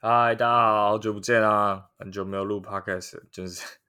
[0.00, 1.90] 嗨，大家好，好久不见啊！
[1.98, 3.80] 很久没有录 podcast，就是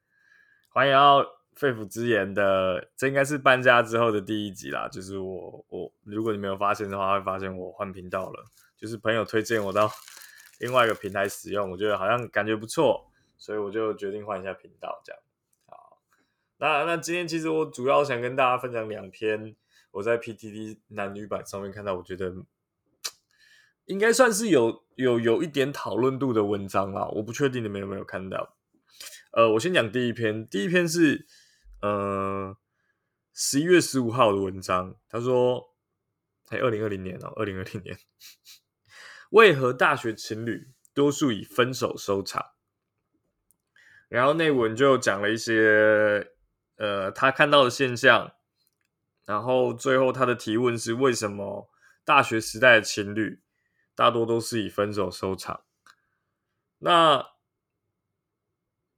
[0.70, 4.88] 欢迎到肺腑之言的，这应该是搬家之后的第一集啦。
[4.88, 8.44] 就是我我，如果你没有发现的话，会发现我换频道了。
[8.76, 9.88] 就是朋友推荐我到
[10.58, 15.22] 另外一个平台使用，我觉得好像感觉不错，所以我就决定换一下频道，这样。
[15.68, 16.02] 好，
[16.58, 19.56] 那那今天其实我主要想跟大家分享两篇
[19.92, 22.34] 我在 PTT 男女版上面看到，我觉得。
[23.90, 28.56] 应该算是有有有一点讨论度的文章啊，我不确定你们有没有看到。
[29.32, 31.26] 呃，我先讲第一篇，第一篇是
[31.82, 32.56] 呃
[33.34, 35.76] 十一月十五号的文章，他说，
[36.50, 37.98] 哎，二零二零年哦，二零二零年，
[39.32, 42.46] 为何大学情侣多数以分手收场？
[44.08, 46.30] 然后内文就讲了一些
[46.78, 48.34] 呃他看到的现象，
[49.26, 51.72] 然后最后他的提问是为什么
[52.06, 53.42] 大学时代的情侣？
[54.00, 55.60] 大多都是以分手收场。
[56.78, 57.32] 那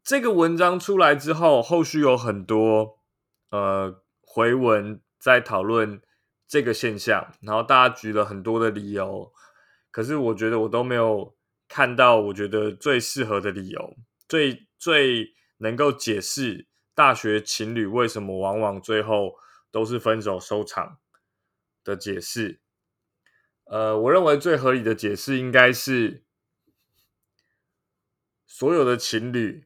[0.04, 3.00] 这个文章出来之后，后续有很多
[3.50, 6.04] 呃回文在讨论
[6.48, 9.34] 这个现象，然后大家举了很多的理由，
[9.90, 11.36] 可是我觉得我都没有
[11.68, 13.96] 看到我觉得最适合的理由，
[14.28, 19.34] 最最能够解释大学情侣为什么往往最后
[19.72, 21.00] 都是分手收场
[21.84, 22.61] 的解释。
[23.72, 26.24] 呃，我认为最合理的解释应该是，
[28.46, 29.64] 所有的情侣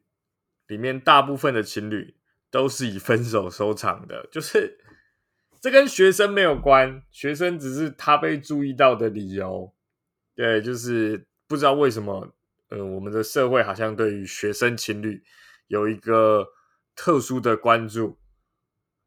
[0.67, 2.15] 里面，大部分的情侣
[2.51, 4.29] 都是以分手收场的。
[4.31, 4.77] 就是
[5.59, 9.73] 这跟学生没有关，学生只是他被注意到的理由。
[10.35, 12.31] 对，就是不知道为什么，
[12.69, 15.23] 呃，我们的社会好像对于学生情侣
[15.65, 16.49] 有一个
[16.95, 18.19] 特殊的关注。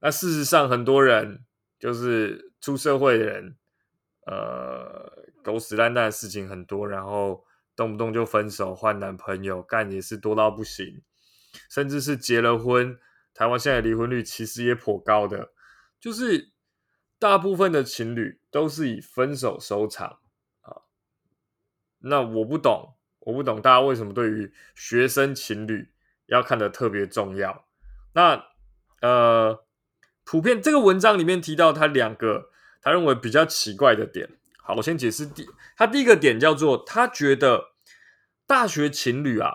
[0.01, 1.45] 那事实上，很多人
[1.79, 3.55] 就是出社会的人。
[4.31, 5.11] 呃，
[5.43, 11.03] 狗屎烂蛋的事情很多，然后动不动就分手换男朋友，干也是多到不行，
[11.71, 12.99] 甚至是结了婚，
[13.33, 15.53] 台湾现在离婚率其实也颇高的，
[15.99, 16.53] 就是
[17.19, 20.19] 大部分的情侣都是以分手收场
[20.61, 20.83] 啊。
[22.01, 25.91] 那我不懂，我不懂大家为什么对于学生情侣
[26.27, 27.67] 要看的特别重要。
[28.13, 28.45] 那
[29.01, 29.65] 呃，
[30.25, 32.51] 普遍这个文章里面提到他两个。
[32.81, 34.29] 他认为比较奇怪的点，
[34.63, 35.47] 好，我先解释第
[35.77, 37.75] 他第一个点叫做他觉得
[38.47, 39.53] 大学情侣啊，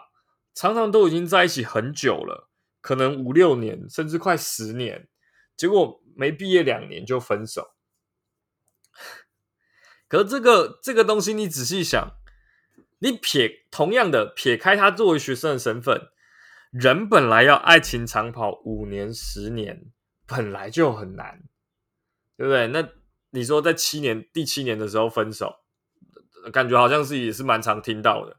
[0.54, 2.50] 常常都已经在一起很久了，
[2.82, 5.08] 可能五六年甚至快十年，
[5.56, 7.74] 结果没毕业两年就分手。
[10.08, 12.12] 可是这个这个东西，你仔细想，
[13.00, 16.10] 你撇同样的撇开他作为学生的身份，
[16.72, 19.92] 人本来要爱情长跑五年十年，
[20.28, 21.42] 本来就很难，
[22.38, 22.68] 对不对？
[22.68, 22.88] 那
[23.36, 25.56] 你说在七年第七年的时候分手，
[26.52, 28.38] 感觉好像是也是蛮常听到的，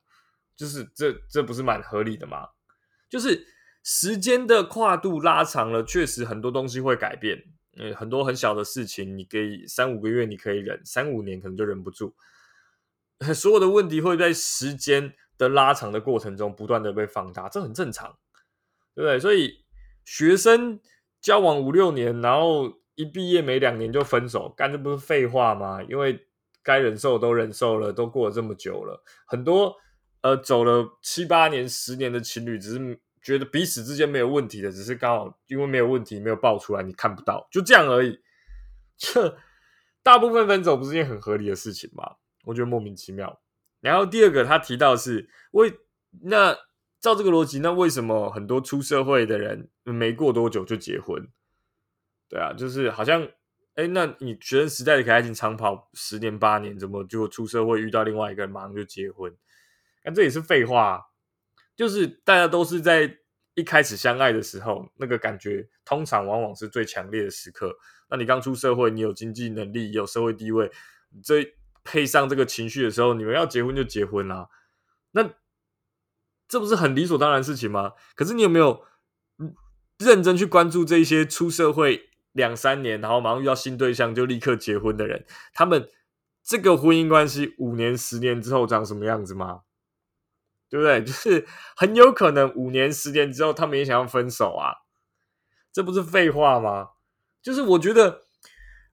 [0.57, 2.51] 就是这这不是蛮合理的吗？
[3.11, 3.45] 就是
[3.83, 7.45] 时间的跨度拉长了，确实很多东西会改变。
[7.77, 12.15] 嗯，很多很小的事情，你可以三五个月你可以忍，三五年可能就忍不住。
[13.35, 18.17] 所有的问题会在时间的拉长的过程中不断的被放大，这很正常，
[18.95, 19.19] 对不对？
[19.19, 19.65] 所以
[20.05, 20.79] 学生
[21.21, 22.84] 交往五六年，然后。
[22.95, 25.83] 一毕业没两年就分手，干这不是废话吗？
[25.83, 26.27] 因为
[26.63, 29.75] 该忍受都忍受了，都过了这么久了，很多
[30.23, 38.19] 呃走了七八年、十年的情侣，只是觉得彼此之间没有问题的，只是刚好因为没有问题没有爆出来，你看不到，就这样而已。
[38.97, 39.37] 这
[40.03, 42.17] 大部分分手不是件很合理的事情吗？
[42.45, 43.41] 我觉得莫名其妙。
[43.81, 45.73] 然后第二个他提到是为
[46.23, 46.55] 那
[47.01, 51.27] 照这个逻辑，那为什么很多出社会的人没过多久就结婚？
[52.29, 53.27] 对啊，就是好像，
[53.75, 59.37] 哎，那你学生时代的可爱情长跑十年八年，怎么就出社会遇到另外一个人马上就结婚？
[60.05, 61.03] 那这也是废话。
[61.77, 63.19] 就是大家都是在
[63.55, 67.77] 一开始相爱的时候，那个感觉通常往往是最强烈的时刻。
[68.09, 70.71] 那你刚出社会，你有经济能力，有社会地位，
[71.25, 74.49] 这配上这个情绪的时候，你们要结婚就结婚啦。
[75.11, 75.35] 那
[76.47, 77.95] 这不是很理所当然的事情吗？
[78.15, 78.85] 可是你有没有
[79.99, 82.11] 认真去关注这一些出社会？
[82.35, 85.89] 两三年，然后马上遇到新对象就立刻结婚的人，他们
[86.43, 89.63] 这个婚姻关系五年、十年之后长什么样子吗？
[90.69, 91.03] 对不对？
[91.05, 91.47] 就是
[91.77, 94.75] 很有可能五年、十年之后，他们也想要分手啊，
[95.73, 96.91] 这不是废话吗？
[97.41, 98.23] 就是我觉得，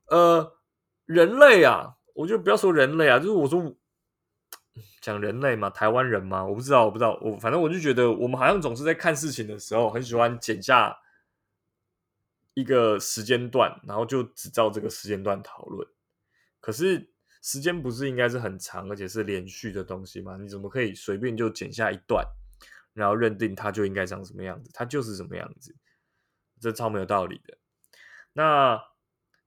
[0.06, 0.58] 呃，
[1.06, 3.76] 人类啊，我就不要说人类啊，就是我说
[5.02, 10.96] 讲人类嘛，台湾人嘛，我不知道，我不知道，我反正我就觉得，我们好像总是在看事情的时候，很喜欢剪下。
[12.54, 15.88] 一个时间段，然后就只照这个时间段讨论。
[16.60, 17.12] 可是
[17.42, 20.38] 时间不是应该是很长，而且是连续的东西吗？
[20.38, 22.26] 你怎么可以随便就剪下一段，
[22.94, 24.70] 然后认定它就应该长什么样子？
[24.74, 25.76] 它就是什么样子？
[26.60, 27.58] 这超没有道理的。
[28.34, 28.80] 那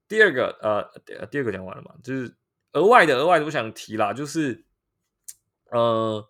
[0.08, 1.94] 第二个，呃，第二个讲完了嘛？
[2.02, 2.36] 就是
[2.72, 4.64] 额外的，额外的，我想提啦，就是
[5.70, 6.28] 呃，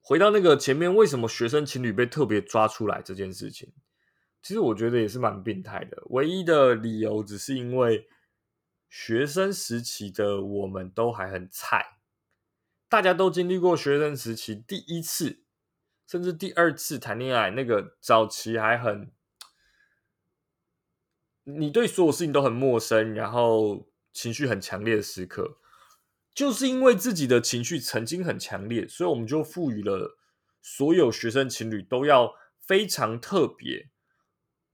[0.00, 3.72] 回到那个前面，为什么学生情侣被特别抓出来这件事情？
[4.44, 6.00] 其实我觉得也是蛮病态的。
[6.10, 8.06] 唯一的理由只是因为。
[8.96, 11.98] 学生时期的我们都还很菜，
[12.88, 15.42] 大家都经历过学生时期第一次，
[16.06, 19.10] 甚至第二次谈恋爱，那个早期还很，
[21.42, 25.58] 你对所有事情都很陌生，然后情绪很强烈的时刻，
[26.32, 30.16] 就是因为自己的情绪曾经很强烈，所以我们就赋予了
[30.62, 33.90] 所有学生情侣都要非常特别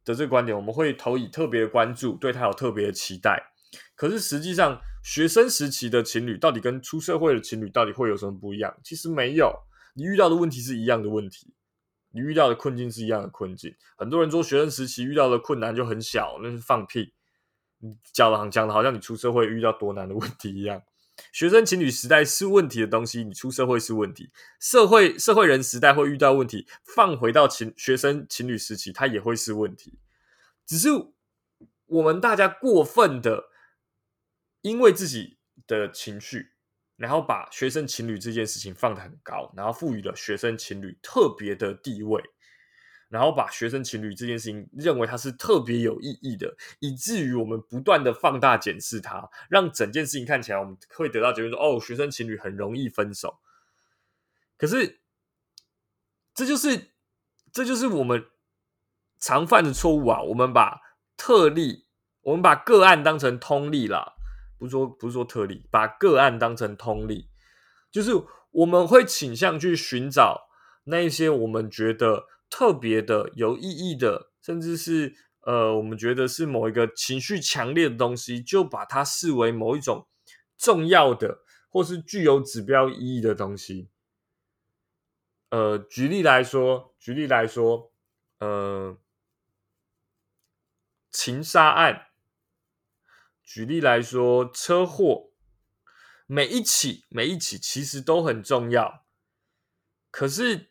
[0.04, 3.52] 的这个观点，我们会投以特别的关注，对他有特别的期待。
[3.94, 8.76] 可是实际上，学生时期的情侣到底跟出社会的情侣到底会有什么不一样？
[8.82, 9.52] 其实没有，
[9.94, 11.54] 你遇到的问题是一样的问题，
[12.10, 13.74] 你遇到的困境是一样的困境。
[13.96, 17.12] 很多人说学生时期遇到的困难就很小，那是放屁。
[17.78, 20.82] 你讲的讲的好像你出社会遇到多难的问题一样。
[21.32, 24.30] 学生情侣时代是问题的东西，你出社会是问题。
[24.58, 29.98] 社会社会人时代会遇到问题，放回到情学生情侣时期，它也会是问题。
[30.66, 30.88] 只是
[31.86, 33.50] 我们大家过分的。
[34.62, 36.50] 因为自己的情绪，
[36.96, 42.22] 然后把学生情侣这件事情放得很高，然后赋予了学生情侣特别的地位，
[43.10, 53.40] 然后把学生情侣这件事情认为它是特别有意义的，以至于我们不断的放大检视它，让整件事情看起来我们会得到结论说：哦，学生情侣很容易分手。
[54.56, 55.00] 可是，
[56.32, 56.92] 这就是
[57.52, 58.24] 这就是我们
[59.18, 60.22] 常犯的错误啊！
[60.22, 60.80] 我们把
[61.16, 61.86] 特例，
[62.22, 64.16] 我们把个案当成通例了。
[64.56, 67.30] 不是说不是说特例，把个案当成通例，
[67.90, 68.12] 就是
[68.50, 70.48] 我们会倾向去寻找
[70.84, 80.06] 那一些我们觉得特别的、有意义的，甚至是呃，我们觉得是某一个情绪强烈的东西，就把它视为某一种
[80.58, 81.38] 重要的，
[81.70, 83.88] 或是具有指标意义的东西。
[85.48, 87.92] 呃，举例来说，举例来说，
[88.38, 88.98] 呃，
[91.10, 92.08] 情杀案。
[93.42, 95.32] 举例来说，车祸
[96.26, 99.04] 每一起每一起其实都很重要，
[100.12, 100.69] 可是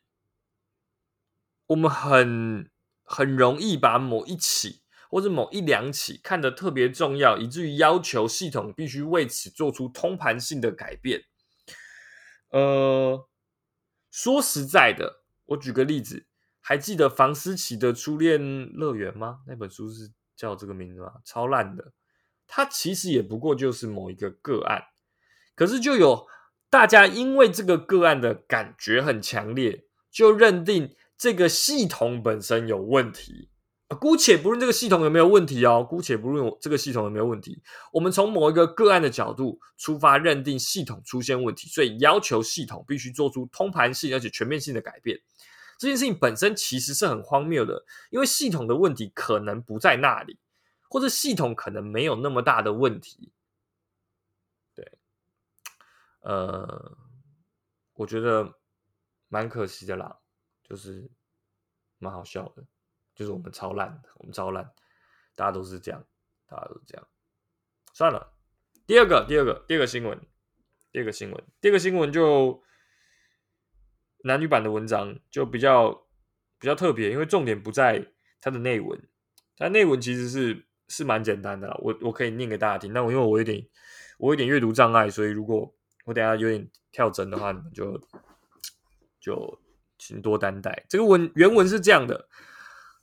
[1.69, 2.69] 我们很
[3.03, 11.23] 很容易把某一起或者某一两起看得特别重要，以至于要求系统必须为此做出通盘性的改变。
[12.49, 13.27] 呃，
[14.11, 16.25] 说实在的，我举个例子，
[16.59, 19.39] 还记得房思琪的初恋乐园吗？
[19.47, 21.13] 那本书是叫这个名字吗？
[21.23, 21.93] 超烂的。
[22.47, 24.85] 它其实也不过就是某一个个案，
[25.53, 26.27] 可是就有
[26.69, 33.51] 大家因为这个个案的感觉很强烈，就认定这个系统本身有问题。
[33.99, 37.61] 姑且不论这个系统有没有问题哦，姑且不论这个系统有没有问题，
[37.91, 45.19] 我们从某一个个案的角度出发，认定系统出现问题，所以要求系统必须做出通盘性而且全面性的改变。
[45.77, 50.39] 这件事情本身其实是很荒谬的，因为系统的问题可能不在那里。
[50.91, 53.31] 或者系统可能没有那么大的问题，
[54.73, 54.91] 对，
[56.21, 56.97] 呃，
[57.93, 58.55] 我觉得
[59.27, 60.17] 蛮可惜的啦，
[60.69, 61.09] 就是
[61.97, 62.63] 蛮好笑的，
[63.15, 64.71] 就是我们超烂，我们超烂，
[65.35, 66.05] 大家都是这样，
[66.45, 67.07] 大家都是这样，
[67.93, 68.33] 算了。
[68.85, 70.19] 第二个，第二个，第二个新闻，
[70.91, 72.61] 第二个新闻，第二个新闻就
[74.23, 75.91] 男女版的文章就比较
[76.59, 79.09] 比较特别，因为重点不在它的内文，
[79.57, 80.67] 它内文其实是。
[80.91, 82.91] 是蛮简单的，我我可以念给大家听。
[82.91, 83.63] 但我因为我有点
[84.17, 85.71] 我有点阅读障碍，所以如果
[86.05, 88.01] 我等下有点跳帧的话，你们就
[89.19, 89.61] 就
[89.99, 90.85] 请多担待。
[90.89, 92.29] 这个文原文是这样的：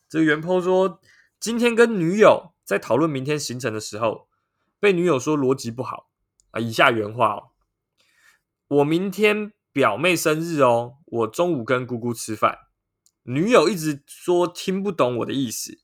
[0.08, 1.00] 这个原 po 说，
[1.38, 4.28] 今天跟女友在讨论明天行程的时候，
[4.80, 6.08] 被女友说逻辑不好
[6.50, 6.58] 啊。
[6.58, 7.42] 以下原话哦：
[8.68, 12.58] 我明天表妹生日哦，我中午跟姑姑吃饭，
[13.24, 15.78] 女友一直说听不懂我的意思。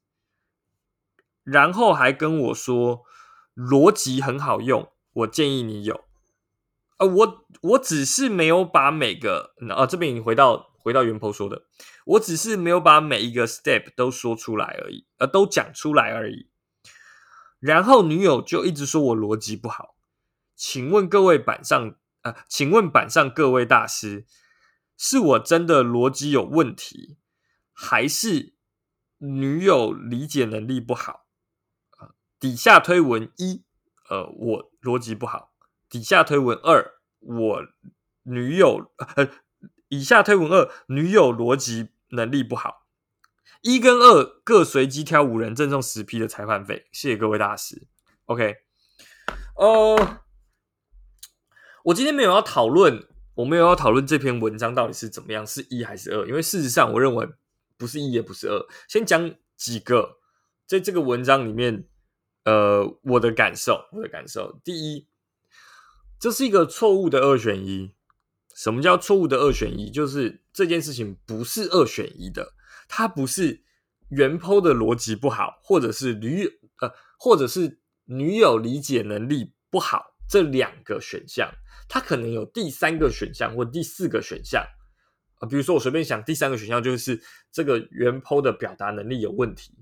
[1.45, 3.02] 然后还跟我说
[3.54, 6.04] 逻辑很好用，我建议你有。
[6.99, 11.62] 呃，我我只是没有把每个啊这边回到回到原 po 说的，
[12.05, 16.51] 我只是没有把每一个 step 都说出来而已，呃，都讲出来而已。
[17.61, 19.95] 然后女友就一直说我逻辑不好，
[20.57, 24.27] 请问各位板上啊，请问板上各位大师，
[24.97, 27.19] 是我真的逻辑有问题，
[27.73, 28.55] 还是
[29.19, 31.27] 女友理解能力不好？
[32.41, 33.62] 底下推文一，
[34.11, 35.53] 呃，我逻辑不好。
[35.89, 37.62] 底下推文二，我
[38.25, 39.29] 女友呃，
[39.93, 42.87] 以下推文二，女友逻辑能力不好。
[43.61, 47.87] 一跟二各随机挑五人赠送十批的裁判费，谢谢各位大师。
[48.25, 48.57] OK，
[49.57, 50.23] 呃，
[51.85, 56.27] 我今天没有要讨论，我没有要讨论这篇文章到底是怎么样，是一还是二？
[56.27, 57.29] 因为事实上，我认为
[57.77, 58.67] 不是一也不是二。
[58.89, 60.21] 先讲几个
[60.67, 61.87] 在这个文章里面，
[62.45, 64.59] 呃，我的感受，我的感受。
[64.65, 65.07] 第一，
[66.19, 67.93] 这是一个错误的二选一。
[68.62, 69.90] 什么叫错误的二选一？
[69.90, 72.54] 就是这件事情不是二选一的。
[72.87, 73.64] 它不是
[74.11, 76.49] 原剖的逻辑不好，或者是女
[76.81, 76.88] 呃，
[77.19, 81.52] 或者是女友理解能力不好这两个选项，
[81.88, 84.64] 它可能有第三个选项或第四个选项
[85.40, 85.49] 啊。
[85.49, 89.75] 比如说，我随便想，第三个选项就是这个原剖的表达能力有问题，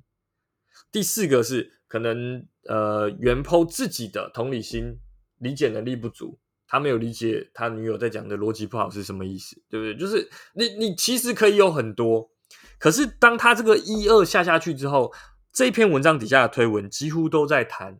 [0.90, 4.98] 第四个是可能呃原剖自己的同理心
[5.36, 9.96] 理解能力不足，他没有理解他女友在讲的逻辑不好是什么意思，对不对？
[9.96, 12.30] 就是你你其实可以有很多。
[12.78, 15.12] 可是，当他这个一二下下去之后，
[15.52, 17.98] 这一篇文章底下的推文几乎都在谈，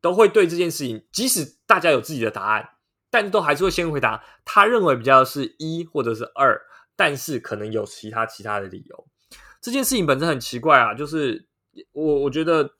[0.00, 2.70] 都会对这件事情，即使大家有自己的答案，
[3.10, 6.58] 但都还是会先回答他认为比较是一或者是二，
[6.96, 9.08] 但是可能有其他其他的理由。
[9.60, 11.48] 这件事情本身很奇怪啊，就是
[11.92, 12.70] 我我觉得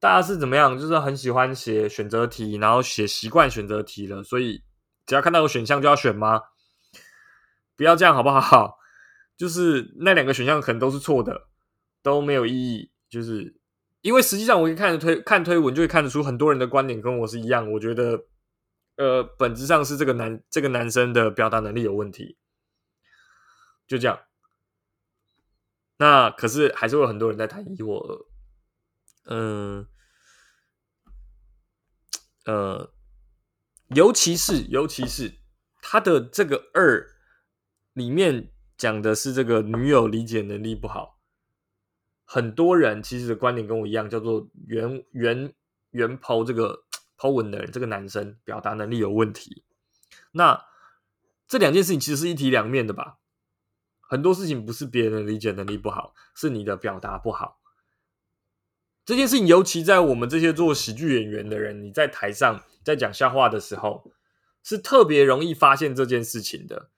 [0.00, 4.64] 大家是怎么样，就是很喜欢写选择题，然后写习惯选择题了，所以
[5.06, 6.40] 只要看到有选项就要选吗？
[7.76, 8.78] 不要这样好不好？
[9.36, 11.48] 就是那两个选项可能都是错的，
[12.02, 12.90] 都没有意义。
[13.08, 13.54] 就是
[14.02, 17.70] 因为实际上，我一看推看推文，就会看得出很多人的观点跟我是一样。
[17.72, 18.24] 我觉得，
[18.96, 22.36] 呃，本质上是这个男这个男生的表达能力有问题。
[23.86, 24.18] 就这样。
[25.98, 28.26] 那可是还是会有很多人在谈一或二，
[29.24, 29.86] 嗯，
[32.44, 32.92] 呃，
[33.88, 35.38] 尤其是尤其是
[35.82, 37.06] 他的这个二
[37.92, 38.52] 里面。
[38.80, 41.18] 讲的是这个女友理解能力不好，
[42.24, 45.52] 很多人其实的观点跟我一样，叫做原原
[45.90, 46.84] 原抛这个
[47.18, 49.64] 抛文的人，这个男生表达能力有问题。
[50.32, 50.64] 那
[51.46, 53.18] 这两件事情其实是一体两面的吧？
[54.00, 57.59] 很多事情不是别人的理解能力不好，是你的表达不好。
[59.10, 64.12] 这件事情尤其在我们这些做喜剧演员的人，你在台上在讲笑话的时候，
[64.62, 66.90] 是特别容易发现这件事情的。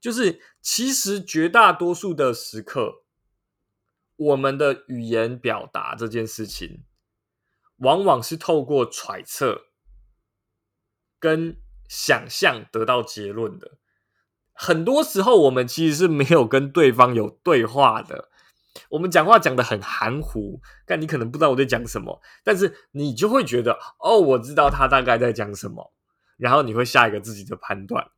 [0.00, 3.02] 就是，其实绝大多数的时刻，
[4.14, 6.84] 我们的语言表达这件事情，
[7.78, 9.62] 往往是透过揣测
[11.18, 11.56] 跟
[11.88, 13.72] 想象得到结论的。
[14.52, 18.29] 很多时候，我们其实是没有跟对方有对话的。
[18.88, 25.92] 我们讲话讲的很含糊，但你可能不知道我在讲什么，但是你就会觉得，哦，我知道他大概在讲什么，
[26.36, 28.10] 然后你会下一个自己的判断。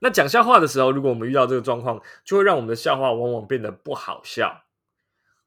[0.00, 4.64] 那讲笑话的时候，如果我们遇到这个状况，就会让我们的笑话往往变得不好笑，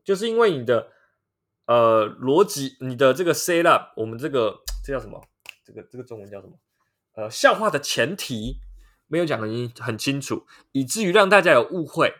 [0.04, 0.92] 就是因为你的
[1.66, 5.22] 呃逻辑，你的这个 set up，我们这个这叫什么？
[5.64, 6.54] 这个这个中文叫什么？
[7.16, 8.60] 呃，笑话的前提
[9.08, 9.48] 没有讲的
[9.80, 12.14] 很清楚，以至于让大家有误会。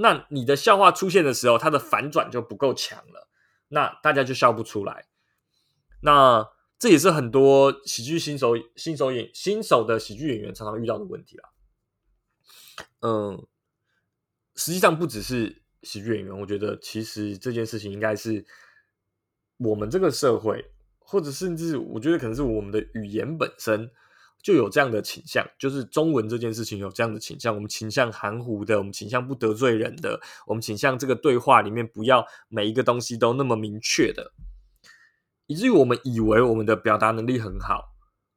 [0.00, 3.28] 那你的笑话出现的时候，它的反转就不够强了，
[3.68, 5.08] 那大家就笑不出来。
[6.02, 11.50] 那这也是很多喜剧新手、新手演、新手的喜剧演员常常遇到的问题啦。
[13.00, 13.46] 嗯，
[14.54, 18.46] 实际上不只是喜剧演员，我觉得其实这件事情应该是
[19.56, 23.90] 我们这个社会，或者甚至我觉得可能是我们的语言本身
[24.42, 34.32] 就有这样的倾向，就是中文这件事情有这样的倾向，我们倾向含糊的，我们倾向不得罪人的，我们倾向这个对话里面不要每一个东西都那么明确的。
[35.46, 37.94] 以至于我们以为我们的表达能力很好，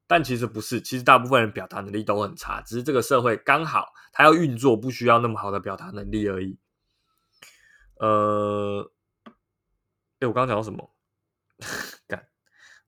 [0.07, 0.81] 但其实不是。
[0.81, 6.57] 其实大部分人表达能力都很差，只是这个社会刚好它要运作，不需要那么好的表达能力而已。
[7.95, 8.91] 呃，
[10.19, 10.95] 哎，我刚刚讲到什么？
[12.07, 12.25] 干，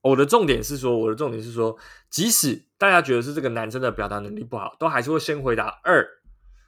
[0.04, 1.78] 我的重点是说，我的重点是说，
[2.10, 6.06] 即使大家觉得是这个男生的表达能力不好，都还是会先回答二，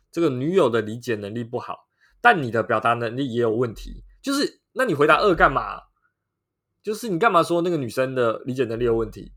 [0.10, 1.88] 这个女友的理解能力不好，
[2.22, 4.04] 但你的表达能力也有问题。
[4.22, 5.82] 就是，那你回答二干嘛？
[6.82, 9.34] 就是你干嘛说那个女生的理解能力有问题？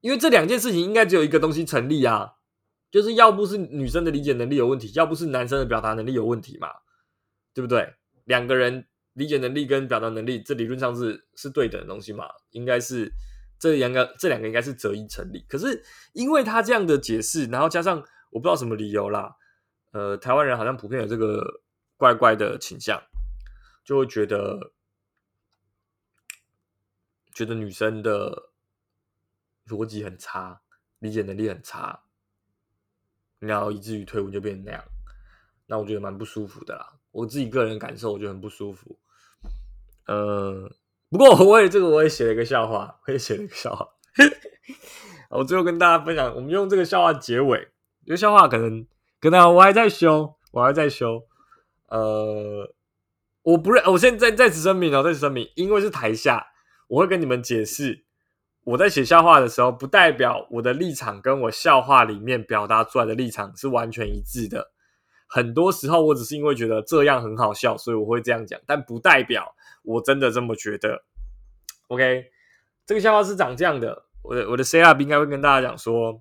[0.00, 2.36] 因为这两件事情应该只有一个东西成立啊，
[2.90, 6.68] 就是要不是女生的理解能力有问题，要不是男生的表达能力有问题嘛，
[7.52, 7.94] 对不对？
[8.24, 13.12] 两个人理解能力跟表达能力，这理论上是是对等的东西嘛，应该是
[13.58, 15.44] 这两个这两个应该是择一成立。
[15.48, 17.98] 可是因为他这样的解释，然后加上
[18.30, 19.36] 我不知道什么理由啦，
[19.92, 21.62] 呃，台湾人好像普遍有这个
[21.96, 23.02] 怪怪的倾向，
[23.84, 24.72] 就会觉得。
[27.32, 28.50] 觉得女生的
[29.68, 30.60] 逻辑很差，
[30.98, 32.02] 理解能力很差，
[33.38, 34.84] 然后以至于退伍就变成那样，
[35.66, 36.99] 那我觉得蛮不舒服的啦。
[37.12, 38.98] 我自己个人感受，我觉得很不舒服。
[40.06, 40.70] 呃，
[41.08, 43.86] 不过我也这个我也写了一个笑话，我也写了一个笑话。
[45.30, 47.68] 我最后跟大家分享，我们用这个笑话结尾。
[48.04, 48.84] 这个笑话可能
[49.20, 51.22] 跟大家我还在修，我还在修。
[51.88, 52.74] 呃，
[53.42, 56.44] 我不认，我现在在此声明哦，在此声明，因为是台下，
[56.88, 58.04] 我会跟你们解释，
[58.64, 64.72] 我在写笑话的时候，不代表我的立场跟我笑话里面表达出来的立场是完全一致的。
[65.32, 71.04] 很多时候，我只是因为觉得这样很好笑，所以我会这样讲，但不代表我真的这么觉得。
[71.86, 72.32] OK，
[72.84, 76.20] 这个笑话是长这样的，我的我的 C R B 应该会跟大家讲说，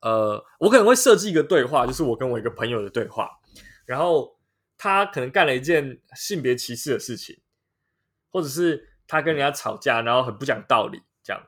[0.00, 3.30] 呃，我可能会设计一个对话，就是我跟我一个朋友的对话，
[3.86, 4.38] 然后
[4.76, 7.40] 他可能干了一件性别歧视的事情，
[8.30, 11.42] 或者是他跟人家吵架，然后很不讲道理，这样，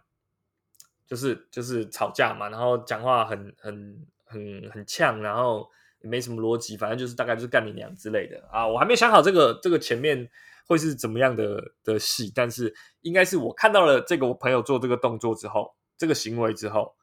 [1.06, 5.68] 就是就是吵架嘛，然后讲话很很很很呛，然后。
[6.05, 8.67] 没什么逻辑，反正就是大概就是干你娘之类的啊！
[8.67, 10.31] 我还没想好这个这个前面
[10.67, 16.95] 会是怎么样的的戏，但是应该是我看到了这个我朋友做这个动作之后，这个行为之后，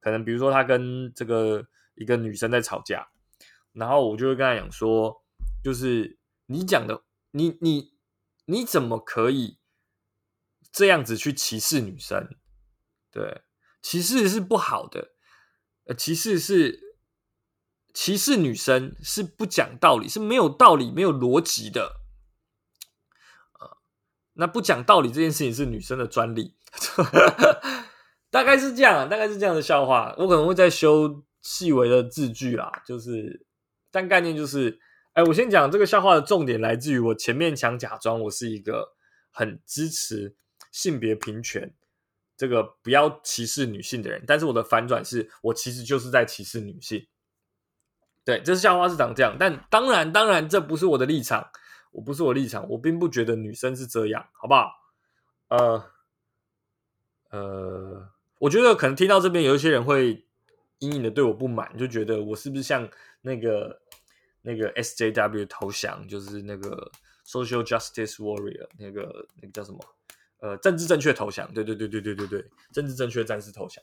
[0.00, 3.08] 可能比如说他跟这个一个女生在吵架，
[3.72, 5.22] 然后我就会跟他讲说，
[5.62, 7.94] 就是你讲的，你你
[8.46, 9.58] 你怎么可以
[10.72, 12.28] 这样子去歧视女生？
[13.10, 13.42] 对，
[13.80, 15.12] 歧视是不好的，
[15.84, 16.91] 呃，歧视是。
[17.94, 22.00] 歧视女生是不讲道理，是没有道理、没有逻辑的。
[23.60, 23.76] 呃，
[24.34, 26.56] 那不讲道理这件事情是女生的专利，
[28.30, 30.14] 大概是这样，大概是这样的笑话。
[30.18, 33.44] 我可能会再修细微的字句啦，就是，
[33.90, 34.80] 但概念就是，
[35.12, 38.94] 哎，我先讲这个笑话的重点来自于我前面想假装我是一个
[39.30, 40.34] 很支持
[40.70, 41.74] 性别平权，
[42.38, 47.06] 这个不要歧视女性的人，但是我的反转是我其实就是在歧视女性。
[48.24, 51.50] 对，这是笑话是长这样，但当然，当然，这不是我的立场，
[51.90, 54.70] 我不是我立场，我并不觉得女生是这样，好不好？
[55.48, 55.84] 呃，
[57.30, 58.08] 呃，
[58.38, 60.24] 我觉得可能听到这边有一些人会
[60.78, 62.88] 隐隐的对我不满，就觉得我是不是像
[63.22, 63.80] 那个
[64.42, 66.92] 那个 SJW 投降，就是那个
[67.26, 69.80] Social Justice Warrior 那个那个叫什么？
[70.38, 71.52] 呃，政治正确投降？
[71.52, 73.82] 对对对对对对对，政治正确战士投降？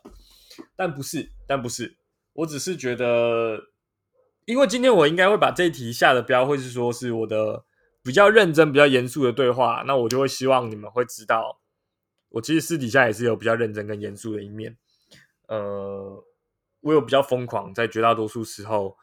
[0.78, 1.98] 但不是，但不是，
[2.32, 3.62] 我只是觉得。
[4.50, 7.66] 因为今天我应该会把这一题下的标，会是说是我的
[8.02, 11.62] 比较认真、比较严肃的对话，那我就会希望你们会知道，
[12.30, 14.76] 我其实私底下也是有比较认真跟严肃的一面。
[15.48, 16.26] 呃，
[16.80, 18.98] 我有比较疯狂，在绝大多数时候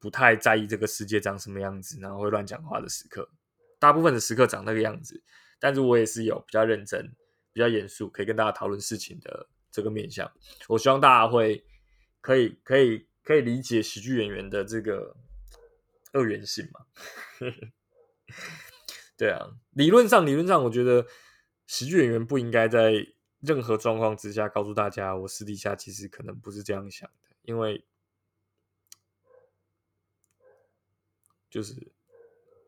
[0.00, 3.30] 不太在意这个世界长什么样子，然后会乱讲话的时刻，
[3.78, 5.22] 大部分的时刻长那个样子。
[5.60, 7.14] 但是我也是有比较认真、
[7.52, 10.28] 比较严肃，可以跟大家讨论事情的这个面向。
[10.66, 11.64] 我希望大家会
[12.20, 13.08] 可以可以。
[13.30, 15.14] 可以理解喜剧演员的这个
[16.12, 16.84] 二元性嘛？
[19.16, 21.06] 对啊，理论上，理论上，我觉得
[21.68, 23.06] 喜剧演员不应该在
[23.38, 27.84] 任何状况之下告诉大家，我私底下其实可能不是这样想的，因为
[31.48, 31.72] 就是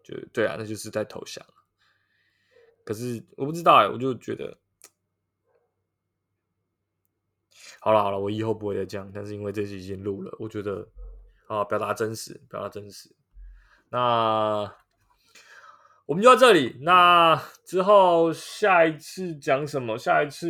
[0.05, 1.45] 就对啊，那就是在投降。
[2.85, 4.62] 可是我不知道哎，我就觉得。
[7.81, 9.11] 好了好了，我以后不会再这样。
[9.15, 10.89] 但是因为这次已经录了，我觉得
[11.47, 13.15] 啊，表达真实，表达真实。
[13.91, 14.73] 那
[16.07, 16.79] 我们就到这里。
[16.83, 19.99] 那之后下一次讲什么？
[19.99, 20.47] 下一次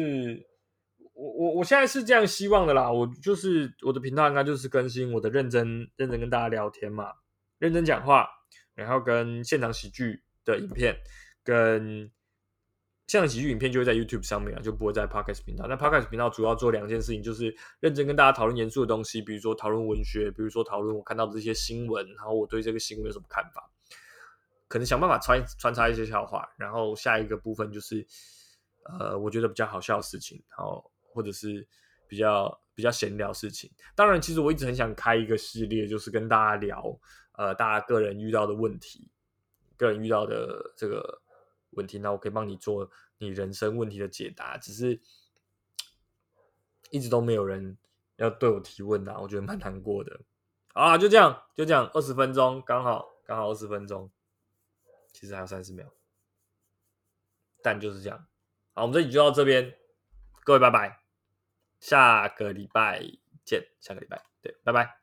[1.15, 2.91] 我我我现在是这样希望的啦。
[2.91, 7.13] 我就是我的频道应该就是更新我的认真认真跟大家聊天嘛，
[7.59, 8.29] 认真讲话，
[8.75, 10.97] 然后跟现场喜剧的影片
[11.45, 12.11] 跟。
[13.09, 15.67] 像喜剧影片就会在 YouTube 上面啊，就不会在 Podcast 频道。
[15.67, 23.69] 那 Podcast 频道主要做两件事情，就是认真跟大家讨论严肃的东西，比如说讨论文学，比如说讨论我看到的这些新闻，然后我对这个新闻有什么看法，
[24.67, 26.49] 可能想办法穿穿插一些笑话。
[26.57, 28.07] 然后下一个部分就是，
[28.85, 31.67] 呃，我觉得比较好笑的事情，然后或者是
[32.09, 33.71] 比较比较闲聊事情。
[33.95, 36.99] 当然，其实我一直很想开一个系列，就是跟大家聊，
[37.37, 39.11] 呃，大家个人遇到的问题，
[39.77, 41.21] 个人遇到的这个。
[41.73, 45.01] 问题，那我可以帮你做你人生问题的解答，只是
[46.91, 47.77] 一直都没有人
[48.17, 50.21] 要对我提问呐，我觉得蛮难过的。
[50.75, 54.11] 啊，就这样，就这样，二十分钟刚好，刚好二十分钟，
[55.13, 55.93] 其实还有三十秒，
[57.63, 58.27] 但就是这样。
[58.73, 59.77] 好，我们这集就到这边，
[60.45, 61.03] 各位拜拜，
[61.79, 63.03] 下个礼拜
[63.45, 65.02] 见，下个礼拜，对，拜拜。